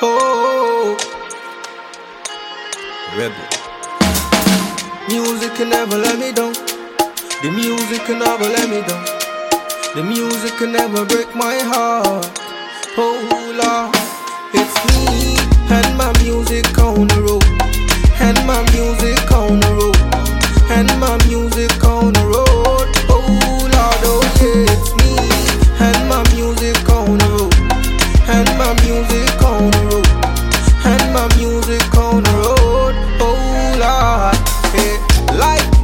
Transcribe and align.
Oh, 0.00 0.96
rebel. 3.16 3.48
Music 5.08 5.54
can 5.54 5.70
never 5.70 5.96
let 5.96 6.18
me 6.20 6.30
down. 6.32 6.52
The 7.42 7.50
music 7.50 8.02
can 8.04 8.20
never 8.20 8.44
let 8.44 8.70
me 8.70 8.80
down. 8.86 9.04
The 9.96 10.04
music 10.04 10.52
can 10.58 10.70
never 10.70 11.04
break 11.04 11.34
my 11.34 11.58
heart. 11.58 12.30
Oh 12.96 13.18
Lord, 13.58 14.07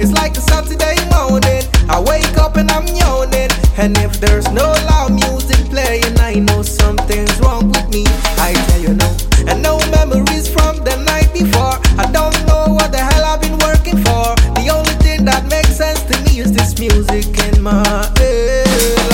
Is 0.00 0.12
like 0.12 0.34
a 0.38 0.40
Saturday 0.40 0.96
morning. 1.12 1.62
I 1.90 2.00
wake 2.00 2.38
up 2.38 2.56
and 2.56 2.70
I'm 2.70 2.86
yawning, 2.86 3.50
and 3.76 3.98
if 3.98 4.18
there's 4.18 4.48
no 4.50 4.72
loud 4.88 5.12
music 5.12 5.60
playing, 5.68 6.18
I 6.18 6.36
know 6.36 6.62
something's 6.62 7.38
wrong 7.40 7.68
with 7.68 7.86
me. 7.90 8.04
I 8.40 8.54
tell 8.68 8.80
you 8.80 8.94
no, 8.94 9.14
and 9.46 9.62
no 9.62 9.76
memories 9.90 10.48
from 10.48 10.78
the 10.88 10.96
night 11.04 11.30
before. 11.34 11.76
I 12.00 12.10
don't 12.16 12.32
know 12.48 12.72
what 12.72 12.92
the 12.92 12.98
hell 12.98 13.24
I've 13.26 13.42
been 13.42 13.58
working 13.58 13.98
for. 14.00 14.32
The 14.56 14.72
only 14.72 14.96
thing 15.04 15.26
that 15.26 15.44
makes 15.50 15.76
sense 15.76 16.00
to 16.08 16.16
me 16.24 16.40
is 16.40 16.50
this 16.50 16.78
music 16.80 17.28
in 17.52 17.60
my 17.60 17.84
head. 18.16 19.04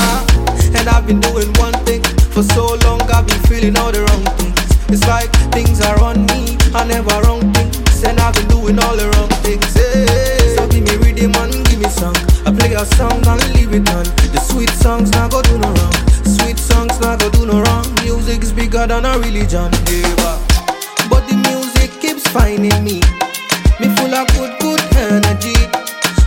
And 0.79 0.89
I've 0.89 1.05
been 1.05 1.19
doing 1.19 1.51
one 1.59 1.75
thing 1.85 2.03
for 2.31 2.45
so 2.45 2.79
long, 2.87 3.03
I've 3.11 3.27
been 3.27 3.43
feeling 3.51 3.77
all 3.77 3.91
the 3.91 4.07
wrong 4.07 4.25
things. 4.39 4.63
It's 4.87 5.07
like 5.09 5.33
things 5.51 5.81
are 5.81 5.99
on 6.01 6.27
me, 6.27 6.57
I 6.79 6.87
never 6.87 7.11
wrong 7.27 7.43
things, 7.55 8.05
and 8.05 8.21
I've 8.21 8.35
been 8.35 8.47
doing 8.47 8.79
all 8.79 8.95
the 8.95 9.11
wrong 9.11 9.31
things. 9.43 9.75
Yeah. 9.75 10.36
A 12.77 12.85
song 12.85 13.27
and 13.27 13.41
leave 13.55 13.73
it 13.73 13.89
on. 13.89 14.05
The 14.37 14.39
sweet 14.39 14.69
songs 14.69 15.11
not 15.13 15.31
go 15.31 15.41
do 15.41 15.57
no 15.57 15.73
wrong. 15.73 15.93
Sweet 16.29 16.59
songs 16.59 17.01
not 17.01 17.19
go 17.21 17.31
do 17.31 17.47
no 17.47 17.63
wrong. 17.63 17.87
Music 18.05 18.43
is 18.43 18.53
bigger 18.53 18.87
than 18.87 19.07
a 19.07 19.19
religion, 19.19 19.73
yeah. 19.89 20.37
But 21.09 21.25
the 21.25 21.41
music 21.49 21.99
keeps 22.03 22.29
finding 22.29 22.85
me. 22.85 23.01
Me 23.81 23.89
full 23.97 24.13
of 24.13 24.29
good, 24.37 24.53
good 24.61 24.83
energy. 24.93 25.57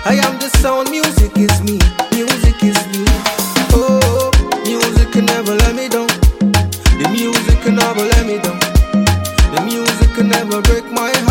I 0.10 0.18
am 0.26 0.40
the 0.42 0.50
sound, 0.58 0.90
music 0.90 1.38
is 1.38 1.54
me. 1.62 1.78
Music 2.18 2.58
is 2.66 2.82
me. 2.98 3.06
Oh, 3.78 4.34
music 4.66 5.12
can 5.14 5.26
never 5.26 5.54
let 5.54 5.76
me 5.76 5.88
down. 5.88 6.10
The 6.98 7.10
music 7.14 7.62
can 7.62 7.76
never 7.76 8.02
let 8.02 8.26
me 8.26 8.42
down. 8.42 8.58
The 9.54 9.62
music 9.70 10.10
can 10.16 10.30
never 10.30 10.64
break 10.64 10.86
my 10.86 11.14
heart. 11.14 11.29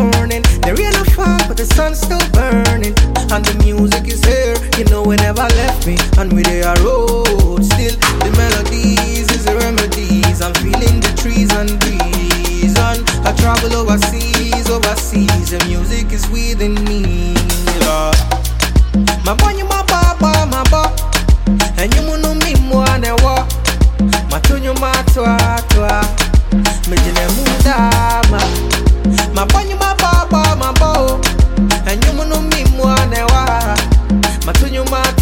Morning 0.00 0.42
the 0.66 0.74
rain 0.74 0.94
a 0.98 1.04
fall, 1.14 1.38
but 1.46 1.56
the 1.56 1.64
sun's 1.64 2.00
still 2.00 2.22
burning, 2.34 2.94
and 3.30 3.44
the 3.44 3.54
music 3.62 4.08
is 4.08 4.22
here. 4.24 4.58
You 4.78 4.84
know, 4.90 5.06
it 5.12 5.20
never 5.22 5.46
left 5.62 5.86
me, 5.86 5.96
and 6.18 6.32
we 6.32 6.42
they 6.42 6.62
are 6.62 6.76
road. 6.82 7.62
Still, 7.62 7.94
the 8.26 8.30
melodies 8.34 9.30
is 9.30 9.44
the 9.44 9.54
remedies. 9.54 10.42
I'm 10.42 10.54
feeling 10.58 10.98
the 10.98 11.12
trees 11.14 11.54
and 11.54 11.78
breeze, 11.78 12.74
and 12.74 12.98
I 13.22 13.30
travel 13.38 13.74
overseas, 13.78 14.68
overseas. 14.68 15.50
The 15.54 15.62
music 15.70 16.10
is 16.10 16.28
within 16.30 16.74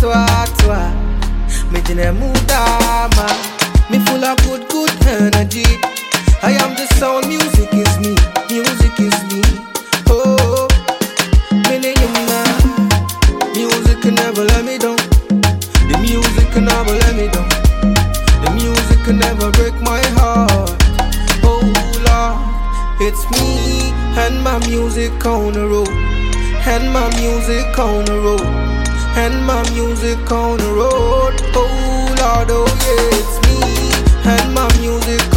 Matunyo 0.05 0.27
matwa 0.27 0.47
twa 0.57 0.91
Mejine 1.73 2.13
mudama 2.13 3.31
Me 3.91 3.99
full 4.01 4.25
of 4.25 4.37
good 4.45 4.69
good 4.69 4.91
energy. 5.07 5.65
I 6.43 6.53
am 6.53 6.75
the 6.75 6.87
sound, 6.99 7.27
music 7.27 7.73
is 7.73 7.99
me 8.01 8.15
Music 8.51 9.01
is 9.01 9.17
me. 9.33 9.43
Oh 10.11 10.69
yumna 11.73 12.45
Music 13.55 14.01
can 14.03 14.15
never 14.15 14.45
let 14.45 14.65
me 14.65 14.79
down. 14.79 14.97
The 15.89 15.99
music 16.01 16.51
can 16.53 16.65
never 16.67 16.93
let 16.93 17.17
me 17.17 17.29
down. 17.29 17.49
The 18.45 18.51
music 18.55 18.99
can 19.05 19.19
never 19.19 19.51
break 19.53 19.75
my 19.81 20.01
heart. 20.19 20.71
Oh 21.43 21.65
Lord, 22.05 23.01
it's 23.01 23.25
me 23.31 23.93
and 24.19 24.43
my 24.43 24.59
music 24.67 25.25
on 25.25 25.53
the 25.55 25.67
road, 25.67 25.89
and 26.67 26.93
my 26.93 27.09
music 27.21 27.79
on 27.79 28.05
the 28.05 28.19
road, 28.21 28.41
and 29.17 29.45
my 29.47 29.63
music 29.71 30.31
on 30.31 30.59
the 30.59 30.71
road. 30.81 31.35
Oh 31.55 32.15
Lord, 32.21 32.49
oh 32.51 32.67
yeah, 32.85 33.19
it's 33.19 33.37
me 33.47 33.61
and 34.25 34.55
my 34.55 34.69
music 34.81 35.34